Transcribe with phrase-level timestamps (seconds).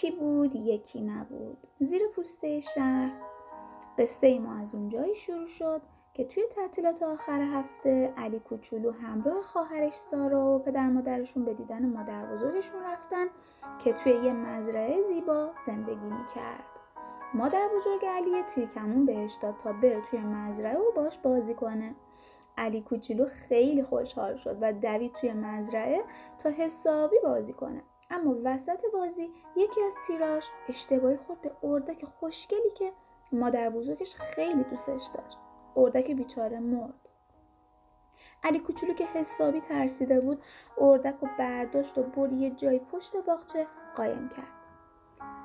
[0.00, 1.58] یکی بود یکی نبود.
[1.80, 3.20] زیر پوسته شهر.
[3.98, 5.82] قصه ما از اونجایی شروع شد
[6.14, 11.86] که توی تعطیلات آخر هفته علی کوچولو همراه خواهرش سارا و پدر مادرشون به دیدن
[11.86, 13.26] مادر بزرگشون رفتن
[13.84, 16.80] که توی یه مزرعه زیبا زندگی می‌کرد.
[17.34, 21.94] مادر بزرگ علی تیرکمون بهش داد تا بره توی مزرعه و باش بازی کنه.
[22.58, 26.04] علی کوچولو خیلی خوشحال شد و دوید توی مزرعه
[26.38, 27.82] تا حسابی بازی کنه.
[28.10, 32.92] اما وسط بازی یکی از تیراش اشتباهی خورد به اردک خوشگلی که
[33.32, 35.38] مادر بزرگش خیلی دوستش داشت.
[35.76, 37.08] اردک بیچاره مرد.
[38.42, 40.42] علی کوچولو که حسابی ترسیده بود
[40.78, 43.66] اردک و برداشت و برد یه جای پشت باغچه
[43.96, 44.60] قایم کرد.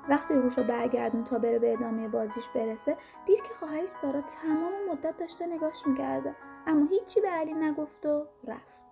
[0.10, 4.74] وقتی روش رو برگردون تا بره به ادامه بازیش برسه دید که خواهرش سارا تمام
[4.92, 6.36] مدت داشته نگاش می‌کرده.
[6.68, 8.84] اما هیچی به علی نگفت و رفت.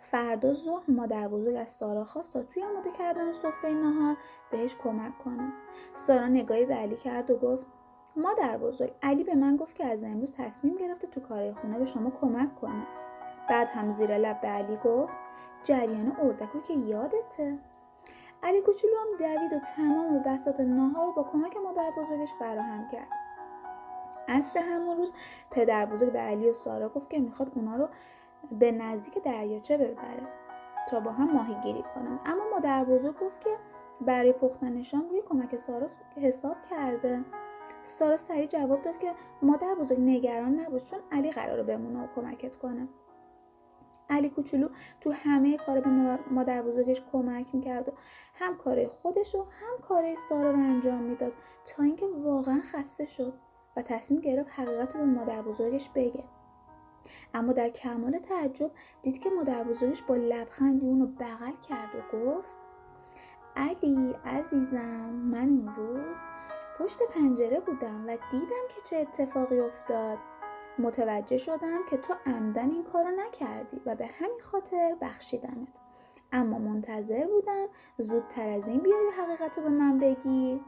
[0.00, 4.16] فردا ظهر مادر بزرگ از سارا خواست تا توی آماده کردن سفره نهار
[4.50, 5.52] بهش کمک کنه.
[5.94, 7.66] سارا نگاهی به علی کرد و گفت
[8.16, 8.92] مادر بزرگ.
[9.02, 12.60] علی به من گفت که از امروز تصمیم گرفته تو کار خونه به شما کمک
[12.60, 12.86] کنه.
[13.48, 15.16] بعد هم زیر لب به علی گفت
[15.64, 17.58] جریان اردکو که یادته.
[18.42, 23.08] علی کوچولو هم دوید و تمام بسات ناهار رو با کمک مادر بزرگش فراهم کرد.
[24.28, 25.12] عصر همون روز
[25.50, 27.88] پدر بزرگ به علی و سارا گفت که می‌خواد اونا رو
[28.58, 30.26] به نزدیک دریاچه ببره
[30.88, 32.20] تا با هم ماهیگیری کنن.
[32.26, 33.50] اما مادر بزرگ گفت که
[34.00, 37.24] برای پختنشان روی کمک سارا حساب کرده.
[37.82, 42.56] سارا سریع جواب داد که مادر بزرگ نگران نباش چون علی قراره بمونه و کمکت
[42.56, 42.88] کنه.
[44.10, 44.68] علی کوچولو
[45.00, 45.90] تو همه کار به
[46.30, 47.92] مادر بزرگش کمک می‌کرد و
[48.34, 51.32] هم کار خودش و هم کار سارا رو انجام می‌داد
[51.66, 53.32] تا اینکه واقعا خسته شد
[53.76, 56.24] و تصمیم گرفت حقیقت رو به مادر بزرگش بگه.
[57.34, 58.70] اما در کمال تعجب
[59.02, 62.58] دید که مادر بزرگش با لبخندی اونو بغل کرد و گفت
[63.56, 66.16] علی عزیزم من اون روز
[66.78, 70.18] پشت پنجره بودم و دیدم که چه اتفاقی افتاد.
[70.78, 75.68] متوجه شدم که تو عمدن این کارو نکردی و به همین خاطر بخشیدمت.
[76.32, 77.66] اما منتظر بودم
[77.98, 80.60] زودتر از این بیای حقیقت رو به من بگی.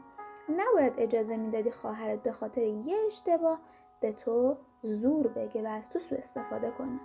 [0.49, 3.59] نباید اجازه می‌دادی خواهرت به خاطر یه اشتباه
[4.03, 6.99] به تو زور بگه و از تو سو استفاده کنه.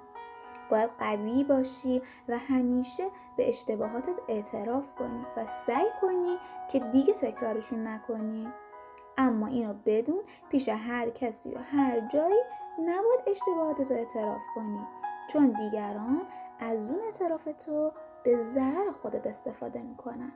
[0.71, 3.05] باید قوی باشی و همیشه
[3.37, 6.37] به اشتباهاتت اعتراف کنی و سعی کنی
[6.71, 8.53] که دیگه تکرارشون نکنی.
[9.19, 10.21] اما اینو بدون
[10.51, 12.43] پیش هر کسی و هر جایی
[12.79, 14.87] نباید اشتباهاتتو اعتراف کنی
[15.29, 16.23] چون دیگران
[16.61, 17.93] از اون اعتراف تو
[18.25, 20.33] به ضرر خودت استفاده می‌کنن.